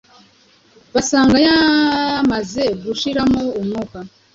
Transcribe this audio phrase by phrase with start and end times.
[0.93, 3.97] basanga yamaze gushiramo umwuka,